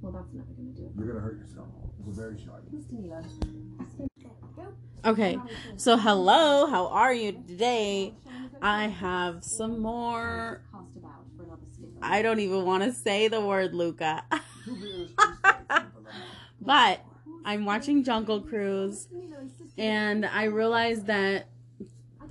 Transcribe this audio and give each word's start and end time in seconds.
Well, 0.00 0.12
that's 0.12 0.32
never 0.32 0.46
gonna 0.56 0.70
do 0.70 0.86
it. 0.86 0.92
You're 0.96 1.08
gonna 1.08 1.20
hurt 1.20 1.38
yourself. 1.38 1.68
It's 1.98 2.08
a 2.08 2.20
very 2.20 2.38
sharp. 2.38 2.64
Mr. 2.72 2.98
Nilo. 2.98 3.22
Okay, 5.04 5.38
so 5.76 5.96
hello, 5.96 6.66
how 6.66 6.88
are 6.88 7.14
you 7.14 7.32
today? 7.32 8.12
I 8.60 8.88
have 8.88 9.42
some 9.42 9.80
more. 9.80 10.62
Cast 10.70 10.96
about 10.96 11.24
for 11.36 11.44
another 11.44 11.62
stick. 11.72 11.88
I 12.02 12.20
don't 12.20 12.40
even 12.40 12.66
want 12.66 12.82
to 12.82 12.92
say 12.92 13.28
the 13.28 13.40
word 13.40 13.74
Luca. 13.74 14.22
but 16.60 17.00
I'm 17.44 17.64
watching 17.64 18.04
Jungle 18.04 18.42
Cruise 18.42 19.08
and 19.78 20.26
I 20.26 20.44
realized 20.44 21.06
that 21.06 21.46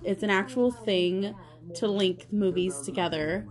it's 0.04 0.22
an 0.22 0.30
actual 0.30 0.72
thing 0.72 1.34
to 1.76 1.88
link 1.88 2.32
movies 2.32 2.82
together. 2.82 3.48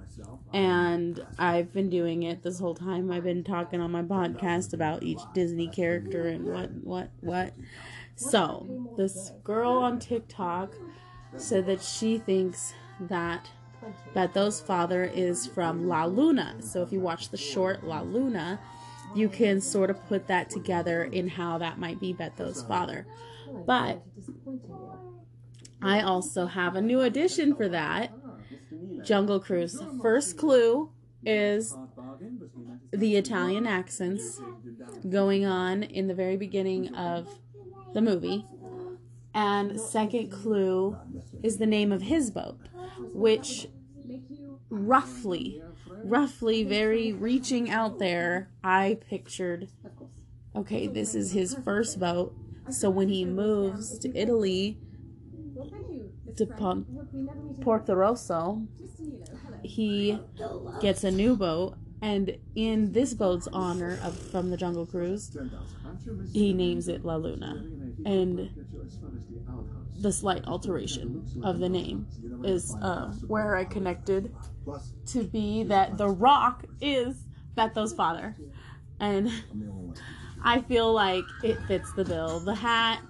And 0.53 1.25
I've 1.39 1.73
been 1.73 1.91
doing 1.91 2.23
it 2.23 2.43
this 2.43 2.59
whole 2.59 2.75
time. 2.75 3.11
I've 3.11 3.25
been 3.25 3.45
talking 3.45 3.81
on 3.81 3.91
my 3.91 4.03
podcast 4.03 4.73
about 4.73 5.03
each 5.03 5.21
Disney 5.35 5.69
character 5.69 6.29
and 6.29 6.47
what, 6.47 6.71
what, 6.83 7.11
what. 7.21 7.55
So, 8.17 8.67
this 8.97 9.33
girl 9.45 9.73
on 9.73 9.99
TikTok 9.99 10.75
said 11.37 11.67
that 11.67 11.83
she 11.83 12.19
thinks 12.19 12.73
that 13.01 13.49
Beto's 14.15 14.61
father 14.61 15.05
is 15.05 15.47
from 15.47 15.87
La 15.87 16.07
Luna. 16.07 16.57
So, 16.61 16.83
if 16.83 16.93
you 16.93 17.01
watch 17.01 17.29
the 17.29 17.37
short 17.37 17.85
La 17.85 18.01
Luna, 18.01 18.59
you 19.15 19.29
can 19.29 19.61
sort 19.61 19.91
of 19.91 20.05
put 20.07 20.27
that 20.29 20.51
together 20.51 21.05
in 21.05 21.29
how 21.29 21.59
that 21.59 21.79
might 21.79 22.01
be 22.01 22.13
Beto's 22.13 22.63
father. 22.63 23.07
But 23.67 24.03
I 25.81 26.01
also 26.01 26.47
have 26.47 26.75
a 26.75 26.81
new 26.81 27.03
addition 27.03 27.55
for 27.55 27.69
that 27.69 28.13
Jungle 29.05 29.41
Cruise. 29.41 29.81
First 30.01 30.37
clue 30.37 30.91
is 31.25 31.75
the 32.93 33.17
Italian 33.17 33.67
accents 33.67 34.41
going 35.09 35.45
on 35.45 35.83
in 35.83 36.07
the 36.09 36.15
very 36.15 36.37
beginning 36.37 36.95
of 36.95 37.29
the 37.95 38.01
movie. 38.01 38.45
And 39.35 39.81
second 39.81 40.31
clue 40.31 40.97
is 41.43 41.59
the 41.59 41.67
name 41.67 41.93
of 41.93 42.03
his 42.03 42.31
boat, 42.31 42.59
which 43.13 43.69
roughly, 44.71 45.63
roughly, 46.05 46.65
very 46.65 47.13
reaching 47.13 47.71
out 47.71 47.99
there, 47.99 48.51
I 48.65 48.99
pictured 49.09 49.69
okay, 50.59 50.89
this 50.89 51.15
is 51.15 51.33
his 51.33 51.55
first 51.55 52.01
boat. 52.01 52.35
So 52.71 52.91
when 52.91 53.09
he 53.09 53.25
moves 53.25 53.99
to 54.01 54.17
Italy, 54.17 54.79
to 56.37 56.47
Pon- 56.47 57.59
Porto 57.61 57.95
Rosso, 57.95 58.63
he 59.63 60.19
gets 60.81 61.05
a 61.05 61.11
new 61.11 61.37
boat, 61.37 61.77
and 62.01 62.37
in 62.55 62.93
this 62.93 63.15
boat's 63.15 63.49
honor 63.53 63.99
of 64.03 64.17
from 64.31 64.51
the 64.51 64.57
Jungle 64.57 64.87
Cruise, 64.87 65.37
he 66.33 66.53
names 66.53 66.89
it 66.89 67.05
La 67.05 67.17
Luna, 67.17 67.65
and 68.05 68.51
the 70.01 70.13
slight 70.13 70.45
alteration 70.47 71.25
of 71.43 71.59
the 71.59 71.69
name 71.69 72.07
is 72.45 72.75
uh, 72.81 73.09
where 73.27 73.57
I 73.57 73.65
connected 73.65 74.33
to 75.07 75.25
be 75.25 75.65
that 75.65 75.99
the 75.99 76.09
Rock 76.09 76.65
is 76.81 77.17
Beto's 77.57 77.93
father, 77.93 78.37
and 79.01 79.31
I 80.43 80.61
feel 80.63 80.93
like 80.93 81.25
it 81.43 81.59
fits 81.67 81.93
the 81.95 82.05
bill. 82.05 82.39
The 82.41 82.55
hat, 82.55 83.01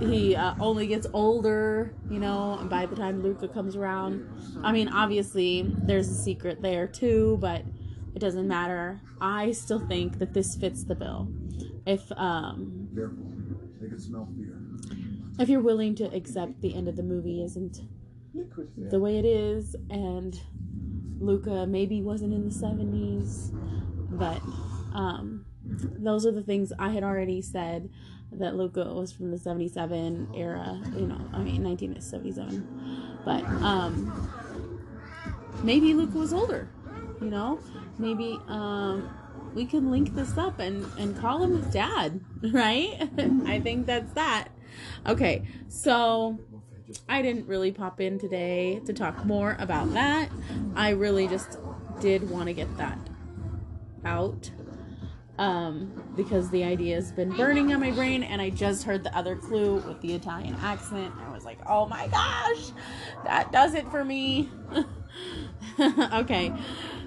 he 0.00 0.34
uh, 0.34 0.54
only 0.58 0.86
gets 0.86 1.06
older, 1.12 1.94
you 2.10 2.18
know, 2.18 2.56
and 2.58 2.70
by 2.70 2.86
the 2.86 2.96
time 2.96 3.22
Luca 3.22 3.48
comes 3.48 3.76
around, 3.76 4.26
I 4.62 4.72
mean, 4.72 4.88
obviously 4.88 5.70
there's 5.82 6.08
a 6.08 6.14
secret 6.14 6.62
there 6.62 6.86
too, 6.86 7.38
but 7.40 7.62
it 8.14 8.18
doesn't 8.18 8.48
matter. 8.48 9.00
I 9.20 9.52
still 9.52 9.78
think 9.86 10.18
that 10.18 10.32
this 10.32 10.56
fits 10.56 10.84
the 10.84 10.94
bill. 10.94 11.28
If 11.86 12.10
um, 12.12 12.88
Therefore, 12.92 13.16
they 13.80 13.88
can 13.88 14.00
smell 14.00 14.28
fear. 14.36 14.56
if 15.38 15.48
you're 15.48 15.60
willing 15.60 15.94
to 15.96 16.04
accept 16.14 16.60
the 16.60 16.74
end 16.74 16.88
of 16.88 16.96
the 16.96 17.02
movie 17.02 17.42
isn't 17.42 17.80
the 18.76 18.98
way 18.98 19.18
it 19.18 19.24
is, 19.24 19.76
and 19.90 20.40
Luca 21.20 21.66
maybe 21.66 22.00
wasn't 22.00 22.32
in 22.32 22.48
the 22.48 22.54
70s, 22.54 23.50
but 24.10 24.40
um, 24.96 25.44
those 25.62 26.24
are 26.24 26.32
the 26.32 26.42
things 26.42 26.72
I 26.78 26.90
had 26.90 27.02
already 27.02 27.42
said 27.42 27.90
that 28.32 28.56
Luca 28.56 28.84
was 28.92 29.12
from 29.12 29.30
the 29.30 29.38
77 29.38 30.28
era, 30.34 30.80
you 30.96 31.06
know, 31.06 31.20
I 31.32 31.38
mean 31.38 31.64
1977. 31.64 33.20
But 33.24 33.44
um, 33.62 34.30
maybe 35.62 35.94
Luca 35.94 36.18
was 36.18 36.32
older, 36.32 36.68
you 37.20 37.28
know? 37.28 37.58
Maybe 37.98 38.38
um, 38.48 39.10
we 39.54 39.66
can 39.66 39.90
link 39.90 40.14
this 40.14 40.38
up 40.38 40.58
and, 40.58 40.86
and 40.98 41.18
call 41.18 41.42
him 41.42 41.62
his 41.62 41.72
dad, 41.72 42.20
right? 42.52 43.08
I 43.46 43.60
think 43.60 43.86
that's 43.86 44.12
that. 44.14 44.48
Okay, 45.06 45.46
so 45.68 46.38
I 47.08 47.22
didn't 47.22 47.46
really 47.46 47.72
pop 47.72 48.00
in 48.00 48.18
today 48.18 48.80
to 48.86 48.92
talk 48.92 49.24
more 49.24 49.56
about 49.58 49.92
that. 49.94 50.30
I 50.74 50.90
really 50.90 51.26
just 51.26 51.58
did 52.00 52.30
want 52.30 52.46
to 52.46 52.52
get 52.52 52.74
that 52.78 52.98
out 54.04 54.50
um, 55.40 55.90
because 56.16 56.50
the 56.50 56.62
idea 56.62 56.96
has 56.96 57.10
been 57.12 57.30
burning 57.30 57.72
on 57.72 57.80
my 57.80 57.90
brain, 57.92 58.22
and 58.22 58.42
I 58.42 58.50
just 58.50 58.84
heard 58.84 59.02
the 59.02 59.16
other 59.16 59.34
clue 59.34 59.76
with 59.76 59.98
the 60.02 60.12
Italian 60.12 60.54
accent. 60.56 61.14
I 61.26 61.32
was 61.32 61.44
like, 61.46 61.58
oh 61.66 61.86
my 61.86 62.08
gosh, 62.08 62.72
that 63.24 63.50
does 63.50 63.72
it 63.72 63.90
for 63.90 64.04
me. 64.04 64.50
okay, 66.12 66.52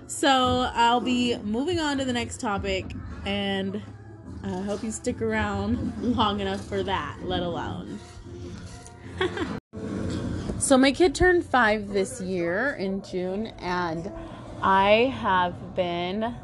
so 0.07 0.67
I'll 0.73 0.99
be 0.99 1.38
moving 1.38 1.79
on 1.79 1.99
to 1.99 2.05
the 2.05 2.11
next 2.11 2.39
topic, 2.39 2.95
and 3.23 3.79
I 4.44 4.61
hope 4.61 4.81
you 4.81 4.89
stick 4.89 5.21
around 5.21 5.94
long 6.01 6.39
enough 6.39 6.65
for 6.65 6.81
that, 6.81 7.19
let 7.21 7.44
alone. 7.44 8.00
so, 10.57 10.75
my 10.75 10.91
kid 10.91 11.13
turned 11.13 11.45
five 11.45 11.89
this 11.89 12.19
year 12.19 12.71
in 12.79 13.03
June, 13.03 13.53
and 13.59 14.11
I 14.63 15.13
have 15.21 15.75
been 15.75 16.35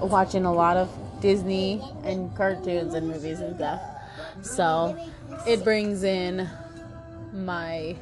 watching 0.00 0.44
a 0.44 0.52
lot 0.52 0.76
of 0.76 0.88
Disney 1.20 1.82
and 2.04 2.34
cartoons 2.36 2.94
and 2.94 3.06
movies 3.06 3.40
and 3.40 3.56
stuff. 3.56 3.80
So 4.42 4.96
it 5.46 5.62
brings 5.64 6.02
in 6.02 6.48
my 7.32 7.96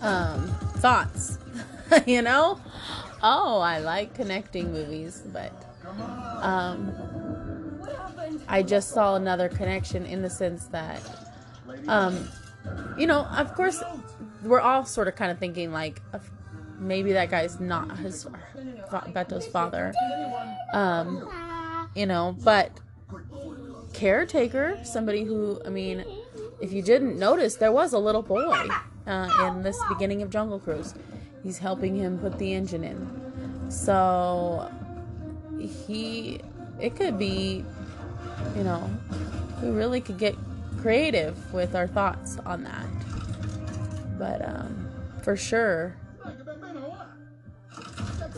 um, 0.00 0.48
thoughts, 0.78 1.38
you 2.06 2.22
know? 2.22 2.60
Oh, 3.22 3.60
I 3.60 3.78
like 3.78 4.14
connecting 4.14 4.72
movies, 4.72 5.22
but 5.32 5.52
um, 6.42 6.92
I 8.48 8.62
just 8.62 8.90
saw 8.90 9.16
another 9.16 9.48
connection 9.48 10.04
in 10.04 10.22
the 10.22 10.30
sense 10.30 10.66
that, 10.66 11.00
um, 11.88 12.28
you 12.98 13.06
know, 13.06 13.24
of 13.26 13.54
course, 13.54 13.82
we're 14.42 14.60
all 14.60 14.84
sort 14.84 15.08
of 15.08 15.16
kind 15.16 15.30
of 15.30 15.38
thinking 15.38 15.72
like, 15.72 16.02
of 16.12 16.28
maybe 16.78 17.12
that 17.12 17.30
guy's 17.30 17.60
not 17.60 17.98
his 17.98 18.26
Beto's 19.12 19.46
father. 19.46 19.94
Um, 20.72 21.88
you 21.94 22.06
know, 22.06 22.36
but 22.44 22.70
caretaker, 23.92 24.78
somebody 24.84 25.24
who, 25.24 25.60
I 25.64 25.70
mean, 25.70 26.04
if 26.60 26.72
you 26.72 26.82
didn't 26.82 27.18
notice, 27.18 27.56
there 27.56 27.72
was 27.72 27.92
a 27.92 27.98
little 27.98 28.22
boy 28.22 28.68
uh, 29.06 29.48
in 29.48 29.62
this 29.62 29.78
beginning 29.88 30.22
of 30.22 30.30
Jungle 30.30 30.58
Cruise. 30.58 30.94
He's 31.42 31.58
helping 31.58 31.96
him 31.96 32.18
put 32.18 32.38
the 32.38 32.52
engine 32.52 32.84
in. 32.84 33.70
So 33.70 34.70
he, 35.58 36.40
it 36.80 36.96
could 36.96 37.18
be, 37.18 37.64
you 38.56 38.64
know, 38.64 38.90
we 39.62 39.70
really 39.70 40.00
could 40.00 40.18
get 40.18 40.34
creative 40.80 41.52
with 41.52 41.74
our 41.74 41.86
thoughts 41.86 42.38
on 42.44 42.64
that. 42.64 42.86
But 44.18 44.46
um, 44.46 44.88
for 45.22 45.36
sure, 45.36 45.96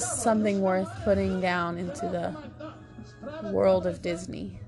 something 0.04 0.60
worth 0.60 0.90
putting 1.04 1.40
down 1.40 1.78
into 1.78 2.08
the 2.08 3.50
world 3.50 3.86
of 3.86 4.02
Disney. 4.02 4.58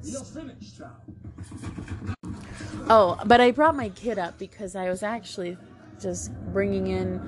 Oh, 2.88 3.18
but 3.24 3.40
I 3.40 3.50
brought 3.50 3.76
my 3.76 3.90
kid 3.90 4.18
up 4.18 4.38
because 4.38 4.74
I 4.74 4.88
was 4.88 5.02
actually 5.02 5.56
just 6.00 6.32
bringing 6.52 6.88
in 6.88 7.20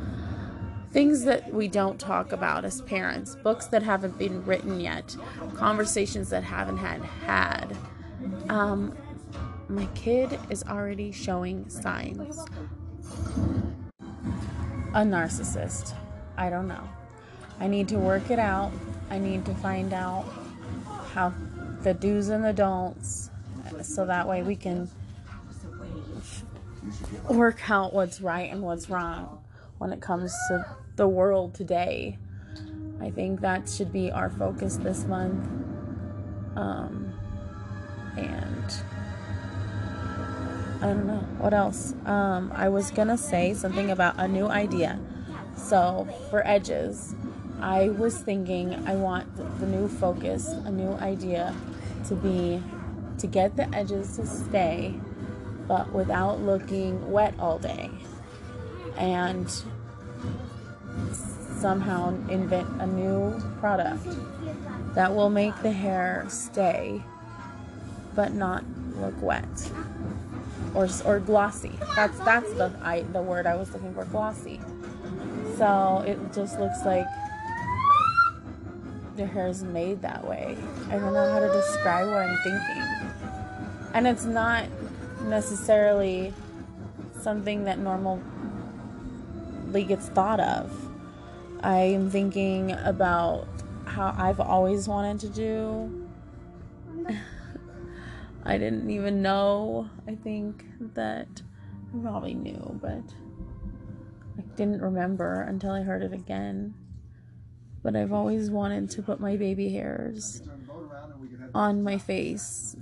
things 0.90 1.24
that 1.24 1.52
we 1.52 1.68
don't 1.68 1.98
talk 1.98 2.32
about 2.32 2.64
as 2.64 2.82
parents, 2.82 3.36
books 3.36 3.66
that 3.66 3.82
haven't 3.82 4.18
been 4.18 4.44
written 4.44 4.80
yet, 4.80 5.16
conversations 5.54 6.30
that 6.30 6.44
haven't 6.44 6.78
had 6.78 7.02
had. 7.02 7.76
Um, 8.48 8.96
my 9.68 9.86
kid 9.94 10.38
is 10.50 10.62
already 10.64 11.12
showing 11.12 11.68
signs. 11.70 12.38
A 14.94 15.02
narcissist. 15.02 15.94
I 16.36 16.50
don't 16.50 16.68
know. 16.68 16.86
I 17.60 17.66
need 17.66 17.88
to 17.88 17.98
work 17.98 18.30
it 18.30 18.38
out. 18.38 18.72
I 19.10 19.18
need 19.18 19.44
to 19.46 19.54
find 19.54 19.92
out 19.92 20.24
how 21.12 21.32
the 21.82 21.94
do's 21.94 22.28
and 22.28 22.44
the 22.44 22.52
don'ts 22.52 23.30
so 23.82 24.06
that 24.06 24.28
way 24.28 24.42
we 24.42 24.56
can 24.56 24.88
work 27.28 27.70
out 27.70 27.92
what's 27.92 28.20
right 28.20 28.50
and 28.50 28.62
what's 28.62 28.88
wrong 28.88 29.42
when 29.78 29.92
it 29.92 30.00
comes 30.00 30.32
to 30.48 30.76
the 30.96 31.08
world 31.08 31.54
today. 31.54 32.18
I 33.00 33.10
think 33.10 33.40
that 33.40 33.68
should 33.68 33.92
be 33.92 34.10
our 34.10 34.30
focus 34.30 34.76
this 34.76 35.04
month. 35.04 35.44
Um, 36.56 37.12
and 38.16 38.74
I 40.80 40.86
don't 40.86 41.06
know 41.06 41.24
what 41.38 41.54
else. 41.54 41.94
Um, 42.06 42.52
I 42.54 42.68
was 42.68 42.90
gonna 42.90 43.18
say 43.18 43.54
something 43.54 43.90
about 43.90 44.14
a 44.18 44.28
new 44.28 44.46
idea. 44.46 44.98
So 45.56 46.08
for 46.30 46.46
edges, 46.46 47.14
I 47.62 47.90
was 47.90 48.18
thinking 48.18 48.74
I 48.88 48.96
want 48.96 49.58
the, 49.58 49.66
new 49.66 49.86
focus, 49.86 50.48
a 50.48 50.70
new 50.70 50.92
idea 50.94 51.54
to 52.08 52.16
be 52.16 52.60
to 53.18 53.26
get 53.28 53.56
the 53.56 53.72
edges 53.74 54.16
to 54.16 54.26
stay, 54.26 54.94
but 55.68 55.92
without 55.92 56.40
looking 56.40 57.12
wet 57.12 57.34
all 57.38 57.58
day. 57.58 57.90
And 58.96 59.48
somehow 61.60 62.08
invent 62.28 62.68
a 62.80 62.86
new 62.86 63.40
product 63.60 64.04
that 64.94 65.14
will 65.14 65.30
make 65.30 65.56
the 65.62 65.70
hair 65.70 66.26
stay 66.28 67.02
but 68.14 68.34
not 68.34 68.64
look 68.96 69.14
wet 69.22 69.46
or 70.74 70.88
or 71.04 71.20
glossy. 71.20 71.72
That's 71.94 72.18
that's 72.20 72.52
the 72.54 72.72
I 72.82 73.02
the 73.12 73.22
word 73.22 73.46
I 73.46 73.54
was 73.54 73.72
looking 73.72 73.94
for 73.94 74.04
glossy. 74.06 74.60
So 75.56 76.02
it 76.06 76.18
just 76.32 76.58
looks 76.58 76.84
like 76.84 77.06
the 79.16 79.26
hair 79.26 79.48
is 79.48 79.62
made 79.62 80.02
that 80.02 80.26
way. 80.26 80.56
I 80.88 80.98
don't 80.98 81.12
know 81.12 81.30
how 81.32 81.40
to 81.40 81.48
describe 81.52 82.08
what 82.08 82.18
I'm 82.18 82.38
thinking. 82.42 82.82
And 83.94 84.06
it's 84.06 84.24
not 84.24 84.66
necessarily 85.22 86.32
something 87.20 87.64
that 87.64 87.78
normally 87.78 88.22
gets 89.86 90.08
thought 90.08 90.40
of. 90.40 90.72
I 91.60 91.78
am 91.78 92.10
thinking 92.10 92.72
about 92.72 93.46
how 93.84 94.14
I've 94.16 94.40
always 94.40 94.88
wanted 94.88 95.20
to 95.20 95.28
do. 95.28 96.08
I 98.44 98.58
didn't 98.58 98.90
even 98.90 99.22
know. 99.22 99.88
I 100.08 100.16
think 100.16 100.64
that 100.94 101.28
I 101.94 102.02
probably 102.02 102.34
knew, 102.34 102.78
but 102.82 103.04
I 104.38 104.42
didn't 104.56 104.80
remember 104.80 105.42
until 105.42 105.70
I 105.70 105.82
heard 105.82 106.02
it 106.02 106.12
again. 106.12 106.74
But 107.82 107.96
I've 107.96 108.12
always 108.12 108.50
wanted 108.50 108.90
to 108.90 109.02
put 109.02 109.20
my 109.20 109.36
baby 109.36 109.70
hairs 109.70 110.42
on 111.54 111.82
my 111.82 111.98
face 111.98 112.76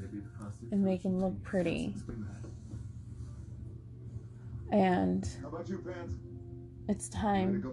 and 0.71 0.85
make 0.85 1.03
them 1.03 1.21
look 1.21 1.43
pretty. 1.43 1.95
And 4.71 5.29
it's 6.89 7.09
time 7.09 7.65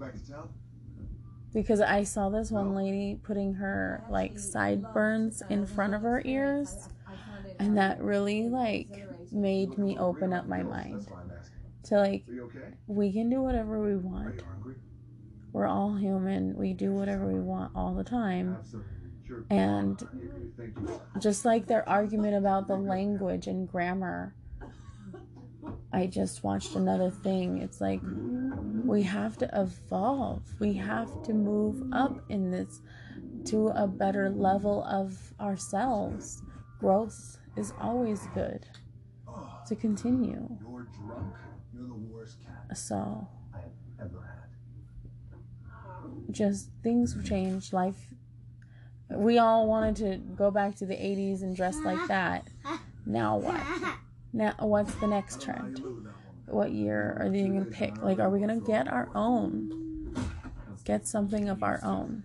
because 1.54 1.82
I 1.82 2.04
saw 2.04 2.30
this 2.30 2.52
one 2.52 2.74
lady 2.76 3.20
putting 3.24 3.54
her 3.56 4.04
like 4.10 4.40
sideburns 4.40 5.44
in 5.50 5.66
front 5.66 5.94
of 5.94 6.02
her 6.02 6.22
ears, 6.26 6.90
and 7.60 7.78
that 7.78 8.02
really 8.02 8.50
like 8.50 9.08
made 9.32 9.78
me 9.78 9.98
open 9.98 10.34
up 10.34 10.48
my 10.48 10.64
mind 10.64 11.08
to 11.84 11.98
like 11.98 12.26
we 12.88 13.12
can 13.12 13.30
do 13.30 13.42
whatever 13.42 13.82
we 13.82 13.96
want. 13.96 14.44
We're 15.58 15.66
all 15.66 15.96
human. 15.96 16.56
We 16.56 16.74
do 16.74 16.92
whatever 16.92 17.26
we 17.26 17.40
want 17.40 17.72
all 17.76 17.96
the 17.96 18.04
time. 18.04 18.54
Have 18.58 18.68
some. 18.68 18.86
Sure. 19.26 19.44
And 19.50 20.00
You- 20.14 20.20
you 20.22 20.54
think 20.56 20.78
you- 20.80 21.02
just 21.20 21.46
like 21.46 21.66
their 21.66 21.88
argument 21.90 22.36
about 22.36 22.68
the 22.68 22.78
language 22.78 23.48
and 23.48 23.68
grammar, 23.68 24.36
I 25.92 26.06
just 26.06 26.44
watched 26.44 26.76
another 26.76 27.10
thing. 27.10 27.58
It's 27.58 27.82
like 27.82 28.02
we 28.86 29.02
have 29.02 29.36
to 29.40 29.50
evolve. 29.60 30.44
We 30.60 30.74
have 30.74 31.24
to 31.24 31.34
move 31.34 31.92
up 31.92 32.20
in 32.30 32.52
this 32.52 32.80
to 33.46 33.70
a 33.70 33.88
better 33.88 34.30
level 34.30 34.84
of 34.84 35.34
ourselves. 35.40 36.44
Growth 36.80 37.40
is 37.56 37.74
always 37.82 38.28
good 38.36 38.68
to 39.66 39.76
continue. 39.76 40.56
you're 40.62 40.84
drunk. 40.84 41.34
You're 41.74 41.88
the 41.88 41.96
worst 41.96 42.38
cat 42.46 42.78
So 42.78 43.28
I 43.56 43.58
have 43.62 43.72
ever 44.00 44.22
had. 44.22 44.34
Just 46.32 46.70
things 46.84 47.14
have 47.14 47.26
changed. 47.26 47.74
Life. 47.74 48.08
We 49.10 49.38
all 49.38 49.68
wanted 49.68 49.96
to 49.98 50.18
go 50.36 50.52
back 50.52 50.76
to 50.78 50.86
the 50.86 50.96
80s 50.96 51.42
and 51.42 51.56
dress 51.56 51.78
like 51.86 52.08
that. 52.08 52.46
Now 53.06 53.38
what? 53.38 53.62
Now 54.34 54.54
what's 54.60 54.94
the 54.96 55.08
next 55.08 55.42
trend? 55.42 55.82
What 56.46 56.72
year 56.72 57.18
are 57.20 57.30
they 57.30 57.42
going 57.44 57.64
to 57.64 57.72
pick? 57.72 58.02
Like, 58.02 58.20
are 58.20 58.30
we 58.30 58.40
going 58.40 58.60
to 58.60 58.66
get 58.66 58.88
our 58.88 59.10
own? 59.16 60.14
Get 60.86 61.08
something 61.08 61.50
of 61.50 61.64
our 61.64 61.80
own. 61.84 62.24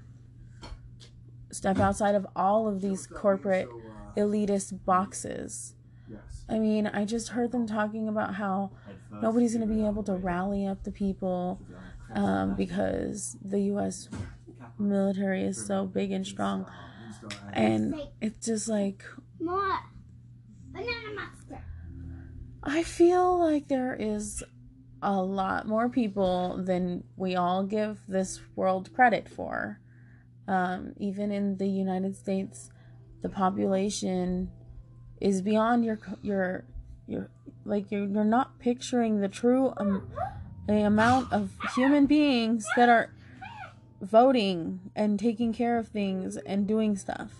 Step 1.50 1.78
outside 1.78 2.14
of 2.14 2.26
all 2.34 2.68
of 2.68 2.80
these 2.80 3.06
corporate 3.06 3.68
elitist 4.16 4.84
boxes. 4.84 5.74
I 6.48 6.58
mean, 6.58 6.86
I 6.86 7.04
just 7.04 7.30
heard 7.30 7.52
them 7.52 7.66
talking 7.66 8.08
about 8.08 8.34
how 8.34 8.72
nobody's 9.10 9.54
going 9.54 9.66
to 9.66 9.74
be 9.74 9.86
able 9.86 10.02
to 10.04 10.14
rally 10.14 10.66
up 10.66 10.82
the 10.84 10.92
people 10.92 11.60
um, 12.14 12.54
because 12.54 13.36
the 13.42 13.60
U.S. 13.72 14.08
military 14.78 15.42
is 15.44 15.64
so 15.64 15.86
big 15.86 16.12
and 16.12 16.26
strong. 16.26 16.66
And 17.52 17.94
it's 18.20 18.46
just 18.46 18.68
like, 18.68 19.04
More 19.40 19.78
banana 20.72 21.14
monster. 21.14 21.64
I 22.62 22.82
feel 22.82 23.38
like 23.38 23.68
there 23.68 23.96
is 23.98 24.42
a 25.02 25.20
lot 25.20 25.66
more 25.66 25.88
people 25.88 26.62
than 26.64 27.04
we 27.16 27.34
all 27.34 27.64
give 27.64 28.00
this 28.06 28.40
world 28.54 28.92
credit 28.94 29.28
for. 29.28 29.80
Um, 30.46 30.94
even 30.98 31.32
in 31.32 31.56
the 31.56 31.68
United 31.68 32.16
States, 32.16 32.70
the 33.22 33.28
population 33.28 34.50
is 35.20 35.40
beyond 35.40 35.84
your 35.84 36.00
your 36.22 36.64
your 37.06 37.30
like 37.64 37.90
you're 37.90 38.06
you're 38.06 38.24
not 38.24 38.58
picturing 38.58 39.20
the 39.20 39.28
true 39.28 39.72
um, 39.76 40.08
the 40.66 40.82
amount 40.82 41.32
of 41.32 41.50
human 41.74 42.06
beings 42.06 42.66
that 42.76 42.88
are 42.88 43.10
voting 44.00 44.80
and 44.96 45.18
taking 45.18 45.52
care 45.52 45.78
of 45.78 45.88
things 45.88 46.36
and 46.36 46.66
doing 46.66 46.96
stuff. 46.96 47.32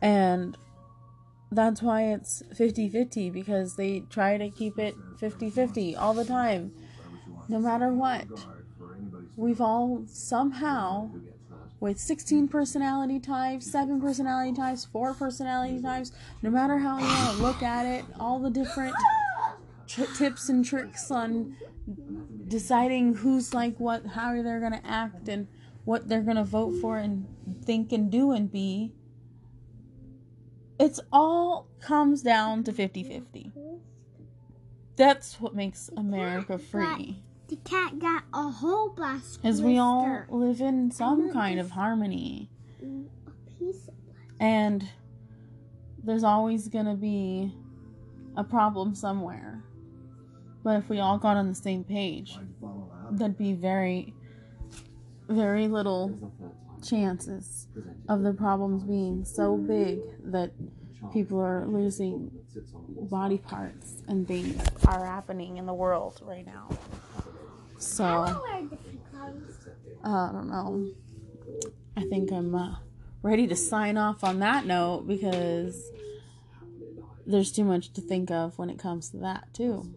And 0.00 0.56
that's 1.54 1.80
why 1.82 2.04
it's 2.12 2.42
50-50 2.54 3.32
because 3.32 3.76
they 3.76 4.00
try 4.10 4.36
to 4.36 4.50
keep 4.50 4.78
it 4.78 4.94
50-50 5.20 5.96
all 5.96 6.12
the 6.12 6.24
time 6.24 6.72
no 7.48 7.58
matter 7.58 7.92
what 7.92 8.26
we've 9.36 9.60
all 9.60 10.02
somehow 10.06 11.10
with 11.80 11.98
16 11.98 12.48
personality 12.48 13.20
types 13.20 13.70
7 13.70 14.00
personality 14.00 14.52
types 14.52 14.84
4 14.86 15.14
personality 15.14 15.80
types 15.80 16.12
no 16.42 16.50
matter 16.50 16.78
how 16.78 16.98
you 16.98 17.06
want 17.06 17.36
to 17.36 17.42
look 17.42 17.62
at 17.62 17.86
it 17.86 18.04
all 18.18 18.40
the 18.40 18.50
different 18.50 18.94
tips 19.86 20.48
and 20.48 20.64
tricks 20.64 21.10
on 21.10 21.56
deciding 22.48 23.14
who's 23.14 23.52
like 23.54 23.78
what 23.78 24.06
how 24.06 24.40
they're 24.42 24.60
going 24.60 24.72
to 24.72 24.86
act 24.86 25.28
and 25.28 25.46
what 25.84 26.08
they're 26.08 26.22
going 26.22 26.36
to 26.36 26.44
vote 26.44 26.74
for 26.80 26.98
and 26.98 27.26
think 27.64 27.92
and 27.92 28.10
do 28.10 28.32
and 28.32 28.50
be. 28.50 28.92
It's 30.78 31.00
all 31.12 31.68
comes 31.80 32.22
down 32.22 32.64
to 32.64 32.72
50-50 32.72 33.52
that's 34.96 35.40
what 35.40 35.54
makes 35.54 35.90
america 35.96 36.58
free. 36.58 37.22
The 37.48 37.56
cat 37.56 37.98
got 37.98 38.24
a 38.32 38.48
whole 38.48 38.90
blast. 38.90 39.40
is 39.44 39.60
we 39.60 39.78
all 39.78 40.24
live 40.30 40.60
in 40.60 40.90
some 40.90 41.32
kind 41.32 41.60
of 41.60 41.70
harmony. 41.70 42.50
a 42.80 43.30
piece 43.58 43.88
of 43.88 43.94
and 44.40 44.88
there's 46.02 46.24
always 46.24 46.68
going 46.68 46.86
to 46.86 46.94
be 46.94 47.52
a 48.36 48.44
problem 48.44 48.94
somewhere 48.94 49.62
but 50.64 50.78
if 50.78 50.88
we 50.88 50.98
all 50.98 51.18
got 51.18 51.36
on 51.36 51.48
the 51.48 51.54
same 51.54 51.84
page 51.84 52.36
there'd 53.12 53.38
be 53.38 53.52
very 53.52 54.14
very 55.28 55.68
little 55.68 56.32
chances 56.84 57.68
of 58.08 58.22
the 58.22 58.32
problems 58.32 58.82
being 58.82 59.24
so 59.24 59.56
big 59.56 60.00
that 60.24 60.50
people 61.12 61.38
are 61.38 61.66
losing 61.66 62.30
body 63.10 63.38
parts 63.38 64.02
and 64.08 64.26
things 64.26 64.60
are 64.86 65.04
happening 65.04 65.58
in 65.58 65.66
the 65.66 65.74
world 65.74 66.20
right 66.24 66.46
now 66.46 66.68
so? 67.84 68.04
I 70.04 70.30
don't 70.32 70.48
know. 70.48 70.90
I 71.96 72.02
think 72.02 72.32
I'm 72.32 72.54
uh, 72.54 72.76
ready 73.22 73.46
to 73.46 73.56
sign 73.56 73.96
off 73.96 74.24
on 74.24 74.38
that 74.40 74.66
note 74.66 75.06
because 75.06 75.90
there's 77.26 77.52
too 77.52 77.64
much 77.64 77.92
to 77.94 78.00
think 78.00 78.30
of 78.30 78.58
when 78.58 78.70
it 78.70 78.78
comes 78.78 79.10
to 79.10 79.18
that, 79.18 79.52
too. 79.54 79.94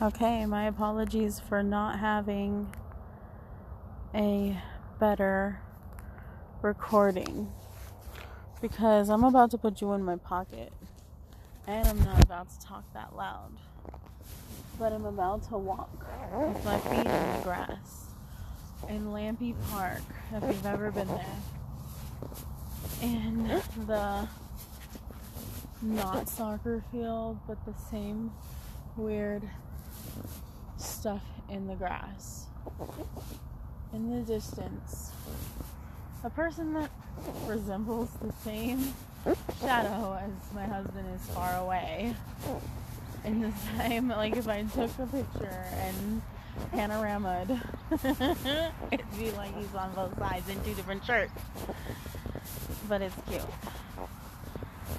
Okay, 0.00 0.46
my 0.46 0.66
apologies 0.66 1.40
for 1.40 1.62
not 1.62 1.98
having 1.98 2.72
a 4.14 4.56
better 4.98 5.60
recording 6.62 7.52
because 8.60 9.10
I'm 9.10 9.24
about 9.24 9.50
to 9.52 9.58
put 9.58 9.80
you 9.80 9.92
in 9.92 10.02
my 10.02 10.16
pocket 10.16 10.72
and 11.66 11.86
I'm 11.86 11.98
not 12.04 12.22
about 12.22 12.48
to 12.50 12.60
talk 12.60 12.84
that 12.94 13.14
loud 13.16 13.52
but 14.78 14.92
I'm 14.92 15.04
about 15.04 15.48
to 15.48 15.58
walk 15.58 15.90
with 16.32 16.64
my 16.64 16.78
feet 16.78 16.98
in 16.98 17.04
the 17.04 17.40
grass 17.42 18.06
in 18.88 19.06
Lampy 19.06 19.54
Park, 19.70 20.02
if 20.32 20.42
you've 20.42 20.66
ever 20.66 20.90
been 20.92 21.08
there. 21.08 21.26
And 23.02 23.62
the 23.86 24.28
not 25.82 26.28
soccer 26.28 26.82
field, 26.92 27.38
but 27.46 27.58
the 27.66 27.74
same 27.90 28.30
weird 28.98 29.42
stuff 30.76 31.22
in 31.48 31.66
the 31.66 31.74
grass. 31.74 32.46
In 33.92 34.10
the 34.10 34.22
distance, 34.22 35.12
a 36.24 36.30
person 36.30 36.74
that 36.74 36.90
resembles 37.46 38.10
the 38.20 38.32
same 38.44 38.92
shadow 39.60 40.18
as 40.20 40.54
my 40.54 40.64
husband 40.64 41.06
is 41.14 41.26
far 41.34 41.56
away. 41.56 42.14
In 43.24 43.40
the 43.40 43.52
same, 43.78 44.08
like 44.08 44.36
if 44.36 44.48
I 44.48 44.62
took 44.64 44.90
a 44.98 45.06
picture 45.06 45.64
and 45.74 46.22
panoramaed, 46.72 47.60
it'd 48.92 49.18
be 49.18 49.30
like 49.32 49.56
he's 49.56 49.74
on 49.74 49.92
both 49.94 50.18
sides 50.18 50.48
in 50.48 50.62
two 50.64 50.74
different 50.74 51.04
shirts. 51.04 51.32
But 52.88 53.02
it's 53.02 53.14
cute. 53.28 53.42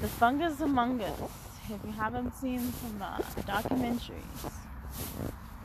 The 0.01 0.07
Fungus 0.07 0.61
Among 0.61 1.01
Us. 1.01 1.48
If 1.71 1.85
you 1.85 1.91
haven't 1.91 2.35
seen 2.35 2.59
some 2.73 2.99
uh, 2.99 3.17
documentaries, 3.41 4.51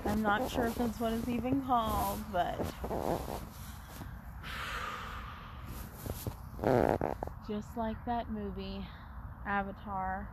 I'm 0.04 0.20
not 0.20 0.50
sure 0.50 0.66
if 0.66 0.74
that's 0.74 1.00
what 1.00 1.14
it's 1.14 1.28
even 1.28 1.62
called, 1.62 2.20
but 2.30 2.58
just 7.48 7.68
like 7.78 7.96
that 8.04 8.30
movie, 8.30 8.84
Avatar, 9.46 10.28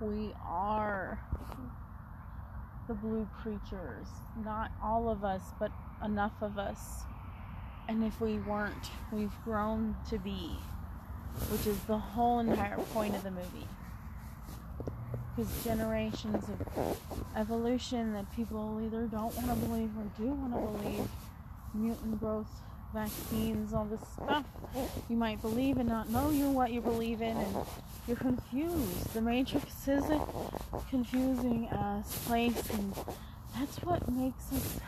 we 0.00 0.32
are 0.44 1.20
the 2.88 2.94
blue 2.94 3.28
creatures. 3.40 4.08
Not 4.44 4.72
all 4.82 5.08
of 5.08 5.22
us, 5.22 5.42
but 5.60 5.70
enough 6.04 6.34
of 6.40 6.58
us. 6.58 7.04
And 7.88 8.02
if 8.02 8.20
we 8.20 8.38
weren't, 8.38 8.90
we've 9.12 9.32
grown 9.44 9.94
to 10.10 10.18
be, 10.18 10.56
which 11.50 11.68
is 11.68 11.78
the 11.84 11.98
whole 11.98 12.40
entire 12.40 12.78
point 12.78 13.14
of 13.14 13.22
the 13.22 13.30
movie. 13.30 13.68
Because 15.38 15.64
generations 15.64 16.44
of 16.48 16.98
evolution 17.36 18.12
that 18.14 18.26
people 18.34 18.82
either 18.84 19.02
don't 19.06 19.32
want 19.36 19.48
to 19.48 19.54
believe 19.66 19.90
or 19.96 20.02
do 20.20 20.32
want 20.32 20.52
to 20.52 20.82
believe, 20.82 21.08
mutant 21.74 22.18
growth 22.18 22.48
vaccines, 22.92 23.72
all 23.72 23.84
this 23.84 24.00
stuff. 24.14 24.44
You 25.08 25.16
might 25.16 25.40
believe 25.40 25.76
and 25.76 25.88
not 25.88 26.08
know 26.08 26.30
you're 26.30 26.50
what 26.50 26.72
you 26.72 26.80
believe 26.80 27.22
in, 27.22 27.36
and 27.36 27.56
you're 28.08 28.16
confused. 28.16 29.14
The 29.14 29.20
Matrix 29.20 29.86
is 29.86 30.02
a 30.10 30.20
confusing 30.90 31.68
ass 31.70 32.26
place, 32.26 32.70
and 32.70 32.92
that's 33.56 33.76
what 33.84 34.10
makes 34.10 34.52
us 34.52 34.80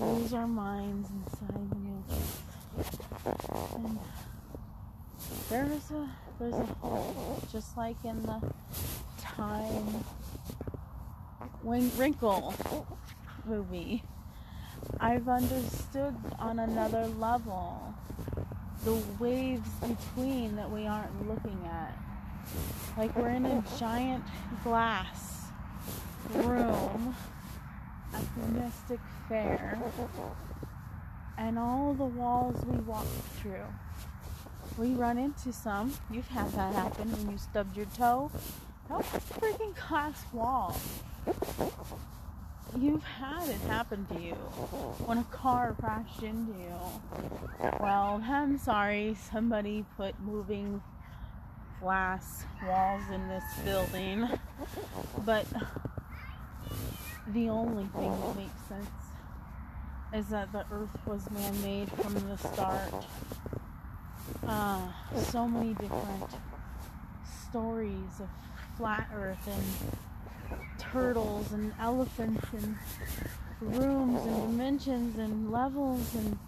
lose 0.00 0.34
our 0.34 0.48
minds 0.48 1.08
inside 1.08 1.70
the 1.70 1.76
Matrix. 1.76 2.40
And 3.76 3.98
there's 5.48 5.90
a 5.92 6.08
there's 6.40 6.54
a 6.54 6.66
hole, 6.80 7.40
just 7.52 7.76
like 7.76 8.04
in 8.04 8.22
the 8.22 8.40
time 9.36 10.04
when 11.62 11.90
Wrinkle 11.96 12.54
movie. 13.44 14.02
I've 15.00 15.28
understood 15.28 16.14
on 16.38 16.58
another 16.58 17.06
level 17.18 17.94
the 18.84 19.00
waves 19.18 19.68
between 19.80 20.56
that 20.56 20.70
we 20.70 20.86
aren't 20.86 21.28
looking 21.28 21.58
at. 21.66 21.96
Like 22.96 23.16
we're 23.16 23.30
in 23.30 23.46
a 23.46 23.64
giant 23.78 24.24
glass 24.64 25.46
room 26.34 27.14
at 28.12 28.24
the 28.36 28.60
Mystic 28.60 29.00
Fair, 29.28 29.80
and 31.38 31.58
all 31.58 31.94
the 31.94 32.04
walls 32.04 32.62
we 32.66 32.76
walk 32.78 33.06
through. 33.40 33.66
We 34.76 34.94
run 34.94 35.18
into 35.18 35.52
some. 35.52 35.92
You've 36.10 36.28
had 36.28 36.50
that 36.52 36.74
happen 36.74 37.12
when 37.12 37.30
you 37.30 37.38
stubbed 37.38 37.76
your 37.76 37.86
toe. 37.86 38.30
A 38.92 39.02
freaking 39.02 39.74
glass 39.88 40.24
wall 40.32 40.76
you've 42.78 43.04
had 43.04 43.48
it 43.48 43.60
happen 43.62 44.06
to 44.06 44.20
you 44.20 44.34
when 45.04 45.18
a 45.18 45.24
car 45.24 45.76
crashed 45.78 46.22
into 46.22 46.52
you. 46.52 47.70
Well, 47.80 48.22
I'm 48.24 48.58
sorry, 48.58 49.16
somebody 49.30 49.84
put 49.96 50.18
moving 50.20 50.82
glass 51.80 52.44
walls 52.66 53.02
in 53.12 53.28
this 53.28 53.44
building, 53.64 54.28
but 55.24 55.46
the 57.28 57.48
only 57.48 57.84
thing 57.88 58.20
that 58.20 58.36
makes 58.36 58.62
sense 58.68 58.88
is 60.14 60.28
that 60.28 60.52
the 60.52 60.64
earth 60.70 60.96
was 61.06 61.30
man 61.30 61.62
made 61.62 61.90
from 61.92 62.14
the 62.14 62.36
start. 62.36 63.06
Uh, 64.46 64.88
so 65.30 65.46
many 65.48 65.74
different 65.74 66.30
stories 67.50 68.20
of 68.20 68.28
flat 68.76 69.08
earth 69.14 69.46
and 69.46 70.58
turtles 70.78 71.52
and 71.52 71.72
elephants 71.80 72.46
and 72.52 72.76
rooms 73.60 74.20
and 74.26 74.50
dimensions 74.50 75.18
and 75.18 75.50
levels 75.50 76.14
and 76.14 76.38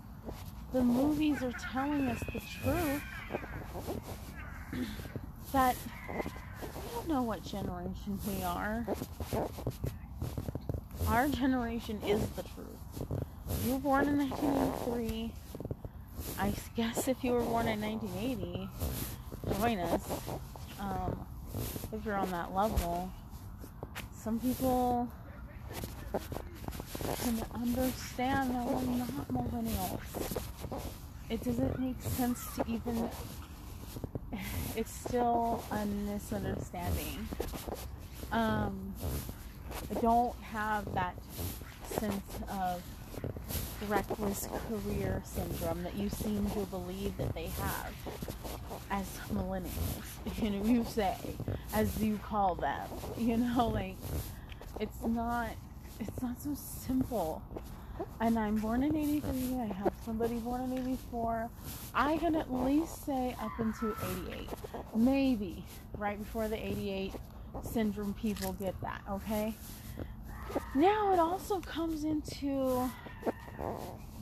the 0.73 0.83
movies 0.83 1.43
are 1.43 1.53
telling 1.53 2.09
us 2.09 2.19
the 2.33 2.41
truth 2.41 3.03
that 5.53 5.77
we 6.13 6.91
don't 6.93 7.09
know 7.09 7.23
what 7.23 7.45
generation 7.45 8.19
we 8.27 8.43
are. 8.43 8.85
Our 11.07 11.29
generation 11.29 12.01
is 12.05 12.27
the 12.31 12.43
truth. 12.43 13.15
You 13.65 13.75
were 13.75 13.79
born 13.79 14.09
in 14.09 14.19
1983. 14.19 15.33
I 16.41 16.53
guess 16.77 17.07
if 17.07 17.23
you 17.23 17.33
were 17.33 17.43
born 17.43 17.69
in 17.69 17.81
1980, 17.81 18.69
join 19.61 19.79
us. 19.79 20.03
Um, 20.81 21.24
if 21.95 22.05
you're 22.05 22.17
on 22.17 22.31
that 22.31 22.55
level 22.55 23.11
some 24.25 24.41
people 24.41 25.07
can 27.23 27.45
understand 27.55 28.55
that 28.55 28.65
we're 28.65 28.97
not 28.97 29.29
millennials. 29.29 30.39
It 31.29 31.45
doesn't 31.45 31.79
make 31.79 32.01
sense 32.01 32.43
to 32.57 32.65
even. 32.67 33.11
It's 34.77 34.93
still 34.93 35.63
a 35.71 35.87
misunderstanding. 35.87 37.29
Um, 38.33 38.93
I 39.89 40.01
don't 40.01 40.35
have 40.43 40.93
that 40.95 41.15
sense 41.91 42.25
of 42.51 42.83
reckless 43.89 44.49
career 44.69 45.23
syndrome 45.25 45.83
that 45.83 45.95
you 45.97 46.09
seem 46.09 46.49
to 46.51 46.61
believe 46.67 47.17
that 47.19 47.35
they 47.35 47.47
have 47.47 47.93
as 48.91 49.07
millennials. 49.33 49.71
You 50.43 50.51
know, 50.51 50.65
you 50.65 50.85
say, 50.85 51.15
as 51.75 52.03
you 52.03 52.19
call 52.19 52.55
them. 52.55 52.89
You 53.19 53.37
know, 53.37 53.69
like 53.75 53.97
it's 54.81 55.03
not 55.05 55.51
it's 56.01 56.23
not 56.23 56.41
so 56.41 56.55
simple. 56.55 57.43
And 58.21 58.37
I'm 58.39 58.57
born 58.57 58.83
in 58.83 58.97
83. 58.97 59.61
I 59.61 59.67
have 59.67 59.93
somebody 60.05 60.35
born 60.35 60.63
in 60.63 60.73
84. 60.73 61.49
I 61.95 62.17
can 62.19 62.35
at 62.35 62.53
least 62.53 63.07
say 63.07 63.37
up 63.41 63.53
into 63.61 63.95
88. 64.29 64.49
Maybe 64.97 65.65
right 65.97 66.19
before 66.19 66.49
the 66.49 66.57
88 66.57 67.13
syndrome 67.63 68.15
people 68.15 68.53
get 68.55 68.75
that, 68.81 69.03
okay? 69.09 69.55
Now 70.75 71.13
it 71.13 71.19
also 71.19 71.61
comes 71.61 72.05
into 72.05 72.91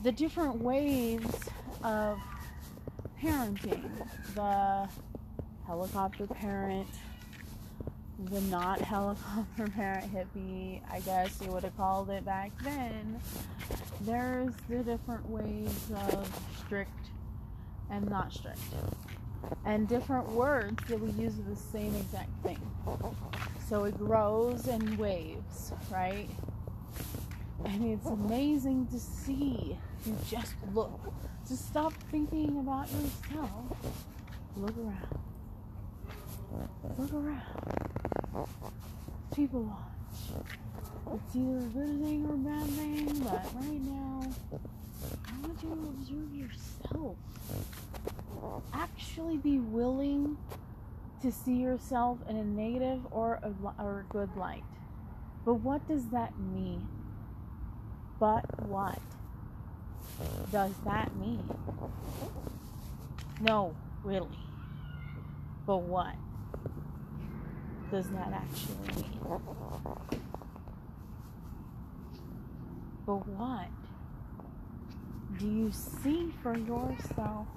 the 0.03 0.11
different 0.11 0.61
waves 0.61 1.49
of 1.83 2.19
parenting. 3.21 3.89
The 4.35 4.87
helicopter 5.65 6.27
parent, 6.27 6.87
the 8.25 8.41
not 8.41 8.81
helicopter 8.81 9.67
parent 9.75 10.13
hippie, 10.13 10.81
I 10.91 10.99
guess 10.99 11.39
you 11.41 11.51
would 11.51 11.63
have 11.63 11.75
called 11.77 12.09
it 12.09 12.25
back 12.25 12.51
then. 12.63 13.19
There's 14.01 14.53
the 14.69 14.83
different 14.83 15.29
ways 15.29 15.91
of 16.09 16.41
strict 16.65 16.91
and 17.89 18.09
not 18.09 18.33
strict. 18.33 18.59
And 19.65 19.87
different 19.87 20.29
words 20.29 20.83
that 20.87 20.99
we 20.99 21.11
use 21.11 21.37
are 21.39 21.49
the 21.49 21.55
same 21.55 21.95
exact 21.95 22.31
thing. 22.43 22.59
So 23.69 23.85
it 23.85 23.97
grows 23.97 24.67
and 24.67 24.97
waves, 24.97 25.71
right? 25.91 26.29
And 27.65 27.85
it's 27.85 28.05
amazing 28.05 28.87
to 28.87 28.99
see. 28.99 29.77
You 30.05 30.17
just 30.29 30.55
look. 30.73 30.99
Just 31.47 31.67
stop 31.67 31.93
thinking 32.11 32.59
about 32.59 32.87
yourself. 32.91 33.77
Look 34.57 34.77
around. 34.77 35.19
Look 36.97 37.13
around. 37.13 38.47
People 39.35 39.63
watch. 39.63 41.15
It's 41.15 41.35
either 41.35 41.57
a 41.57 41.61
good 41.61 42.01
thing 42.03 42.25
or 42.27 42.33
a 42.33 42.37
bad 42.37 42.67
thing, 42.67 43.19
but 43.19 43.45
right 43.55 43.81
now, 43.81 44.31
I 45.25 45.31
want 45.41 45.63
you 45.63 45.69
to 45.69 45.75
observe 45.89 46.33
yourself. 46.35 47.17
Actually 48.73 49.37
be 49.37 49.59
willing 49.59 50.37
to 51.23 51.31
see 51.31 51.55
yourself 51.55 52.19
in 52.29 52.35
a 52.35 52.43
negative 52.43 52.99
or 53.09 53.39
a, 53.41 53.81
or 53.81 54.01
a 54.01 54.13
good 54.13 54.29
light. 54.35 54.63
But 55.45 55.55
what 55.55 55.87
does 55.87 56.09
that 56.09 56.37
mean? 56.37 56.87
But 58.19 58.45
what? 58.67 58.99
does 60.51 60.73
that 60.85 61.15
mean? 61.15 61.43
No, 63.41 63.73
really. 64.03 64.27
But 65.65 65.81
what 65.81 66.15
does 67.89 68.07
that 68.09 68.33
actually 68.33 68.95
mean? 68.95 69.39
But 73.05 73.27
what 73.27 73.67
do 75.39 75.47
you 75.47 75.71
see 75.71 76.31
for 76.41 76.57
yourself 76.57 77.47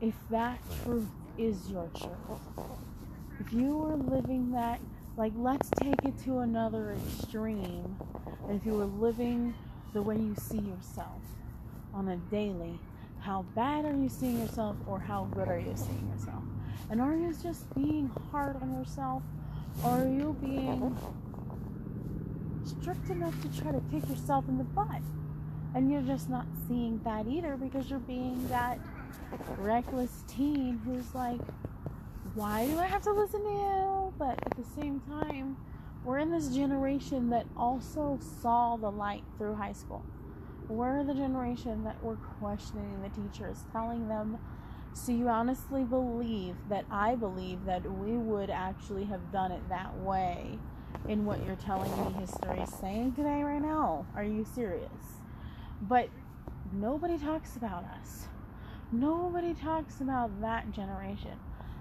if 0.00 0.14
that 0.30 0.58
truth 0.82 1.08
is 1.38 1.70
your 1.70 1.88
truth? 1.96 2.40
If 3.40 3.52
you 3.52 3.76
were 3.76 3.96
living 3.96 4.52
that, 4.52 4.80
like, 5.16 5.32
let's 5.36 5.68
take 5.80 6.04
it 6.04 6.16
to 6.24 6.38
another 6.38 6.96
extreme. 7.06 7.96
If 8.48 8.64
you 8.64 8.72
were 8.72 8.84
living 8.84 9.54
the 9.92 10.02
way 10.02 10.16
you 10.16 10.34
see 10.38 10.58
yourself 10.58 11.22
on 11.92 12.08
a 12.08 12.16
daily, 12.30 12.78
how 13.20 13.44
bad 13.54 13.84
are 13.84 13.94
you 13.94 14.08
seeing 14.08 14.40
yourself 14.40 14.76
or 14.86 14.98
how 14.98 15.24
good 15.34 15.48
are 15.48 15.58
you 15.58 15.72
seeing 15.76 16.10
yourself? 16.12 16.42
And 16.90 17.00
are 17.00 17.14
you 17.14 17.34
just 17.42 17.72
being 17.74 18.10
hard 18.30 18.56
on 18.60 18.72
yourself 18.74 19.22
or 19.82 20.02
are 20.02 20.08
you 20.08 20.36
being 20.40 20.96
strict 22.64 23.08
enough 23.10 23.40
to 23.42 23.60
try 23.60 23.72
to 23.72 23.82
kick 23.90 24.08
yourself 24.08 24.48
in 24.48 24.58
the 24.58 24.64
butt? 24.64 25.02
And 25.74 25.90
you're 25.90 26.02
just 26.02 26.28
not 26.28 26.46
seeing 26.68 27.00
that 27.04 27.26
either 27.26 27.56
because 27.56 27.90
you're 27.90 27.98
being 28.00 28.46
that 28.48 28.78
reckless 29.58 30.24
teen 30.26 30.80
who's 30.84 31.14
like, 31.14 31.40
why 32.34 32.66
do 32.66 32.78
I 32.78 32.86
have 32.86 33.02
to 33.02 33.12
listen 33.12 33.42
to 33.42 33.50
you? 33.50 34.14
But 34.18 34.38
at 34.44 34.56
the 34.56 34.64
same 34.80 35.00
time, 35.00 35.56
we're 36.04 36.18
in 36.18 36.30
this 36.30 36.48
generation 36.48 37.30
that 37.30 37.46
also 37.56 38.18
saw 38.42 38.76
the 38.76 38.90
light 38.90 39.22
through 39.38 39.54
high 39.54 39.72
school. 39.72 40.04
We're 40.68 41.04
the 41.04 41.14
generation 41.14 41.84
that 41.84 42.02
were 42.02 42.16
questioning 42.40 43.02
the 43.02 43.08
teachers, 43.08 43.64
telling 43.72 44.08
them, 44.08 44.38
so 44.92 45.12
you 45.12 45.28
honestly 45.28 45.84
believe 45.84 46.56
that 46.68 46.84
I 46.90 47.14
believe 47.14 47.64
that 47.64 47.90
we 47.90 48.16
would 48.16 48.50
actually 48.50 49.04
have 49.04 49.32
done 49.32 49.50
it 49.52 49.68
that 49.68 49.94
way 49.98 50.58
in 51.08 51.24
what 51.24 51.44
you're 51.44 51.56
telling 51.56 51.90
me 51.90 52.20
history 52.20 52.60
is 52.60 52.72
saying 52.72 53.12
today, 53.12 53.42
right 53.42 53.60
now? 53.60 54.06
Are 54.14 54.24
you 54.24 54.46
serious? 54.54 55.20
But 55.82 56.08
nobody 56.72 57.18
talks 57.18 57.56
about 57.56 57.84
us. 57.84 58.28
Nobody 58.94 59.54
talks 59.54 60.00
about 60.00 60.40
that 60.40 60.70
generation. 60.70 61.36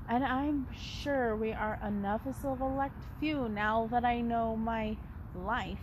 And 0.09 0.25
I'm 0.25 0.67
sure 0.75 1.35
we 1.35 1.53
are 1.53 1.79
enough 1.85 2.25
a 2.25 2.33
select 2.33 3.03
few 3.19 3.47
now 3.47 3.87
that 3.91 4.03
I 4.03 4.21
know 4.21 4.55
my 4.55 4.97
life. 5.35 5.77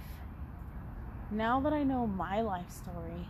Now 1.31 1.61
that 1.61 1.73
I 1.73 1.85
know 1.85 2.09
my 2.09 2.41
life 2.41 2.69
story 2.71 3.29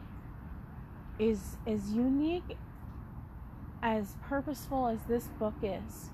is 1.19 1.59
as 1.66 1.92
unique, 1.92 2.57
as 3.83 4.16
purposeful 4.23 4.88
as 4.88 5.00
this 5.07 5.26
book 5.38 5.54
is, 5.62 6.09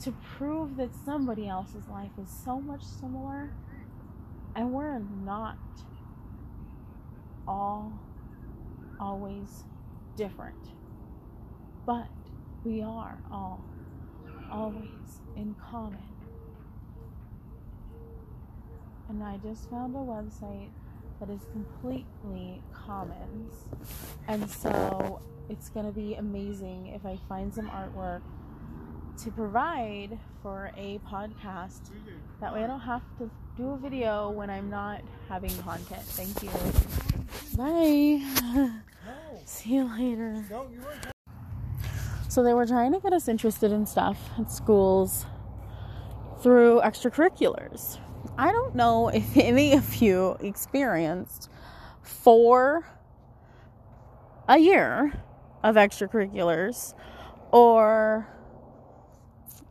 to 0.00 0.12
prove 0.36 0.76
that 0.76 0.94
somebody 0.94 1.48
else's 1.48 1.88
life 1.88 2.12
is 2.22 2.28
so 2.28 2.60
much 2.60 2.84
similar 2.84 3.50
and 4.54 4.70
we're 4.72 4.98
not 5.24 5.56
all 7.48 7.92
always 8.98 9.64
different. 10.16 10.56
But 11.86 12.08
we 12.64 12.82
are 12.82 13.18
all 13.30 13.64
always 14.50 15.20
in 15.36 15.54
common. 15.70 15.98
And 19.08 19.22
I 19.22 19.38
just 19.38 19.68
found 19.70 19.94
a 19.94 19.98
website 19.98 20.70
that 21.18 21.30
is 21.30 21.40
completely 21.52 22.62
commons. 22.72 23.64
And 24.28 24.48
so 24.48 25.20
it's 25.48 25.68
going 25.68 25.86
to 25.86 25.92
be 25.92 26.14
amazing 26.14 26.88
if 26.88 27.04
I 27.04 27.18
find 27.28 27.52
some 27.52 27.68
artwork 27.70 28.22
to 29.24 29.30
provide 29.30 30.18
for 30.42 30.70
a 30.76 31.00
podcast. 31.10 31.90
That 32.40 32.54
way 32.54 32.64
I 32.64 32.66
don't 32.66 32.80
have 32.80 33.02
to 33.18 33.30
do 33.56 33.70
a 33.70 33.76
video 33.76 34.30
when 34.30 34.48
I'm 34.48 34.70
not 34.70 35.02
having 35.28 35.56
content. 35.58 36.02
Thank 36.02 36.42
you. 36.42 36.50
Bye. 37.56 38.70
See 39.44 39.74
you 39.74 39.84
later. 39.84 40.44
So 42.28 42.42
they 42.42 42.54
were 42.54 42.66
trying 42.66 42.92
to 42.92 43.00
get 43.00 43.12
us 43.12 43.28
interested 43.28 43.72
in 43.72 43.86
stuff 43.86 44.18
at 44.38 44.50
schools 44.50 45.26
through 46.42 46.80
extracurriculars. 46.80 47.98
I 48.38 48.52
don't 48.52 48.74
know 48.74 49.08
if 49.08 49.24
any 49.36 49.74
of 49.74 49.96
you 49.96 50.36
experienced 50.40 51.50
four 52.02 52.86
a 54.48 54.58
year 54.58 55.12
of 55.62 55.76
extracurriculars 55.76 56.94
or 57.52 58.26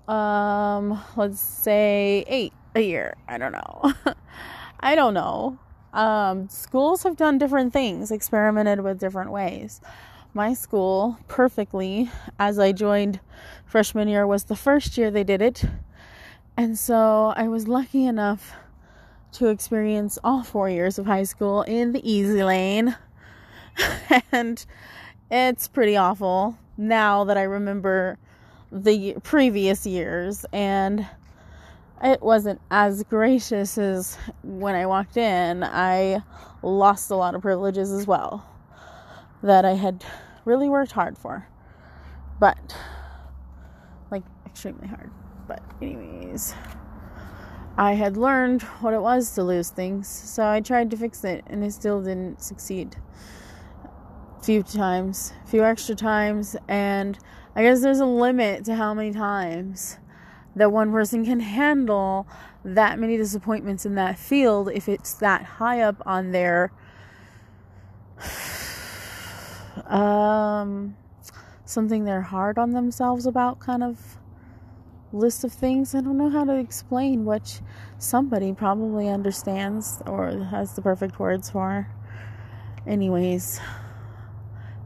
um 0.08 1.04
let's 1.16 1.40
say 1.40 2.24
8 2.28 2.54
a 2.76 2.82
year. 2.82 3.16
I 3.28 3.38
don't 3.38 3.52
know. 3.52 3.94
I 4.80 4.96
don't 4.96 5.14
know. 5.14 5.60
Um, 5.94 6.50
schools 6.50 7.04
have 7.04 7.18
done 7.18 7.38
different 7.38 7.74
things, 7.74 8.12
experimented 8.12 8.82
with 8.82 9.00
different 9.00 9.32
ways 9.32 9.82
my 10.34 10.54
school 10.54 11.18
perfectly 11.28 12.10
as 12.38 12.60
I 12.60 12.72
joined 12.72 13.20
freshman 13.66 14.08
year 14.08 14.28
was 14.28 14.46
the 14.46 14.56
first 14.56 14.98
year 14.98 15.10
they 15.10 15.24
did 15.24 15.42
it. 15.42 15.64
And 16.56 16.78
so 16.78 17.34
I 17.36 17.48
was 17.48 17.68
lucky 17.68 18.06
enough 18.06 18.54
to 19.34 19.48
experience 19.48 20.20
all 20.24 20.44
four 20.44 20.70
years 20.70 21.00
of 21.00 21.06
high 21.06 21.24
school 21.24 21.64
in 21.64 21.94
the 21.94 22.10
easy 22.10 22.44
lane. 22.44 22.96
and 24.32 24.66
it's 25.32 25.68
pretty 25.68 25.96
awful 25.96 26.58
now 26.78 27.24
that 27.24 27.38
I 27.38 27.44
remember 27.44 28.18
the 28.72 29.16
previous 29.24 29.86
years. 29.86 30.46
And 30.52 31.08
it 32.04 32.22
wasn't 32.22 32.62
as 32.72 33.04
gracious 33.04 33.78
as 33.78 34.18
when 34.44 34.76
I 34.76 34.86
walked 34.86 35.18
in. 35.18 35.64
I 35.64 36.22
lost 36.62 37.12
a 37.12 37.16
lot 37.16 37.36
of 37.36 37.42
privileges 37.42 37.92
as 37.92 38.08
well 38.08 38.46
that 39.44 39.66
I 39.66 39.74
had 39.74 40.04
really 40.46 40.70
worked 40.70 40.92
hard 40.92 41.18
for. 41.18 41.48
But, 42.40 42.76
like, 44.12 44.24
extremely 44.46 44.88
hard. 44.88 45.12
But, 45.48 45.62
anyways, 45.82 46.54
I 47.78 47.94
had 47.94 48.18
learned 48.18 48.62
what 48.82 48.94
it 48.94 49.02
was 49.02 49.32
to 49.36 49.44
lose 49.44 49.70
things, 49.70 50.08
so 50.08 50.46
I 50.46 50.62
tried 50.62 50.92
to 50.92 50.98
fix 50.98 51.24
it, 51.24 51.44
and 51.48 51.64
it 51.64 51.74
still 51.74 52.02
didn't 52.02 52.42
succeed. 52.42 52.96
A 54.40 54.44
few 54.44 54.64
times, 54.64 55.34
a 55.44 55.48
few 55.48 55.64
extra 55.64 55.96
times, 55.96 56.56
and 56.68 57.18
I 57.56 57.64
guess 57.64 57.82
there's 57.82 58.00
a 58.00 58.06
limit 58.06 58.66
to 58.66 58.76
how 58.76 58.94
many 58.94 59.12
times 59.12 59.98
that 60.60 60.72
one 60.72 60.92
person 60.92 61.24
can 61.26 61.40
handle 61.40 62.28
that 62.66 63.00
many 63.00 63.16
disappointments 63.16 63.86
in 63.86 63.96
that 63.96 64.20
field 64.20 64.70
if 64.74 64.90
it's 64.90 65.14
that 65.14 65.44
high 65.44 65.80
up 65.82 65.96
on 66.06 66.32
their 66.32 66.72
um, 69.88 70.98
something 71.64 72.04
they're 72.04 72.22
hard 72.22 72.58
on 72.58 72.72
themselves 72.72 73.26
about 73.26 73.60
kind 73.60 73.84
of 73.84 74.18
list 75.14 75.44
of 75.46 75.54
things. 75.54 75.96
I 75.96 76.02
don't 76.02 76.18
know 76.18 76.30
how 76.30 76.44
to 76.44 76.56
explain, 76.56 77.24
which 77.26 77.62
somebody 77.98 78.54
probably 78.54 79.08
understands 79.08 80.02
or 80.06 80.30
has 80.46 80.74
the 80.74 80.82
perfect 80.82 81.20
words 81.20 81.50
for. 81.50 81.88
Anyways, 82.86 83.62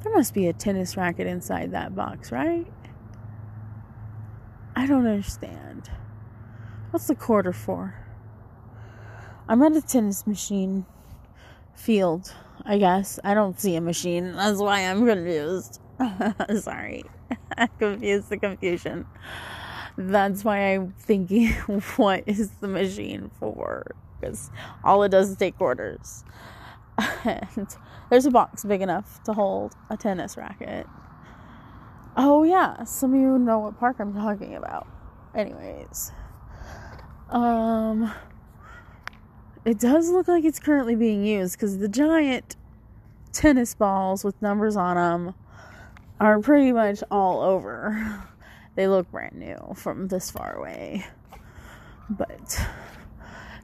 there 0.03 0.13
must 0.13 0.35
be 0.35 0.47
a 0.47 0.53
tennis 0.53 0.95
racket 0.95 1.25
inside 1.25 1.71
that 1.71 1.95
box, 1.95 2.31
right? 2.31 2.67
I 4.75 4.85
don't 4.85 5.05
understand. 5.05 5.89
What's 6.91 7.07
the 7.07 7.15
quarter 7.15 7.53
for? 7.53 7.95
I'm 9.47 9.61
at 9.61 9.75
a 9.75 9.81
tennis 9.81 10.25
machine 10.25 10.85
field 11.73 12.33
I 12.65 12.77
guess. 12.77 13.19
I 13.23 13.33
don't 13.33 13.59
see 13.59 13.75
a 13.75 13.81
machine. 13.81 14.33
That's 14.33 14.59
why 14.59 14.81
I'm 14.81 15.05
confused. 15.05 15.81
Sorry. 16.61 17.03
I 17.57 17.67
confused 17.79 18.29
the 18.29 18.37
confusion. 18.37 19.05
That's 19.97 20.43
why 20.43 20.73
I'm 20.73 20.93
thinking, 20.93 21.49
what 21.97 22.23
is 22.25 22.51
the 22.61 22.67
machine 22.67 23.31
for? 23.39 23.95
Because 24.19 24.49
all 24.83 25.03
it 25.03 25.09
does 25.09 25.31
is 25.31 25.37
take 25.37 25.57
quarters. 25.57 26.23
and 27.25 27.67
there's 28.09 28.25
a 28.25 28.31
box 28.31 28.63
big 28.63 28.81
enough 28.81 29.21
to 29.23 29.33
hold 29.33 29.73
a 29.89 29.97
tennis 29.97 30.37
racket. 30.37 30.87
Oh, 32.15 32.43
yeah. 32.43 32.83
Some 32.83 33.13
of 33.13 33.19
you 33.19 33.37
know 33.39 33.59
what 33.59 33.79
park 33.79 33.97
I'm 33.99 34.13
talking 34.13 34.55
about. 34.55 34.87
Anyways. 35.35 36.11
Um 37.29 38.13
it 39.65 39.79
does 39.79 40.09
look 40.09 40.27
like 40.27 40.43
it's 40.43 40.59
currently 40.59 40.95
being 40.95 41.23
used 41.23 41.53
because 41.53 41.77
the 41.77 41.87
giant 41.87 42.57
tennis 43.31 43.73
balls 43.73 44.23
with 44.23 44.39
numbers 44.41 44.75
on 44.75 44.95
them 44.97 45.35
are 46.19 46.39
pretty 46.39 46.71
much 46.71 47.01
all 47.09 47.41
over. 47.41 48.23
They 48.75 48.87
look 48.87 49.09
brand 49.11 49.35
new 49.35 49.73
from 49.75 50.07
this 50.07 50.31
far 50.31 50.55
away. 50.55 51.05
But 52.09 52.59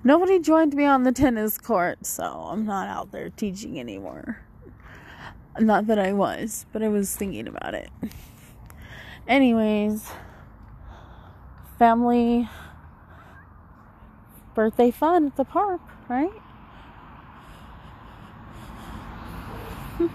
nobody 0.03 0.39
joined 0.39 0.73
me 0.73 0.85
on 0.85 1.03
the 1.03 1.11
tennis 1.11 1.57
court, 1.57 2.05
so 2.05 2.23
I'm 2.23 2.65
not 2.65 2.87
out 2.87 3.11
there 3.11 3.29
teaching 3.29 3.79
anymore. 3.79 4.39
Not 5.59 5.87
that 5.87 5.99
I 5.99 6.13
was, 6.13 6.65
but 6.71 6.81
I 6.81 6.87
was 6.87 7.15
thinking 7.15 7.47
about 7.47 7.73
it. 7.73 7.89
Anyways, 9.29 10.11
family 11.77 12.49
birthday 14.55 14.89
fun 14.89 15.27
at 15.27 15.35
the 15.35 15.45
park, 15.45 15.81
right? 16.09 16.31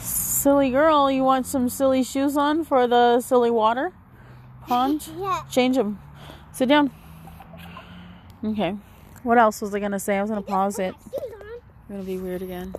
silly 0.00 0.70
girl, 0.70 1.08
you 1.12 1.22
want 1.22 1.46
some 1.46 1.68
silly 1.68 2.02
shoes 2.02 2.36
on 2.36 2.64
for 2.64 2.88
the 2.88 3.20
silly 3.20 3.52
water 3.52 3.92
pond? 4.66 5.08
Yeah. 5.16 5.42
Change 5.48 5.76
them. 5.76 6.00
Sit 6.50 6.68
down. 6.68 6.90
Okay. 8.42 8.76
What 9.22 9.38
else 9.38 9.60
was 9.60 9.72
I 9.76 9.78
gonna 9.78 10.00
say? 10.00 10.18
I 10.18 10.22
was 10.22 10.30
gonna 10.30 10.42
pause 10.42 10.80
it. 10.80 10.96
I'm 11.88 11.96
gonna 11.96 12.02
be 12.02 12.18
weird 12.18 12.42
again. 12.42 12.74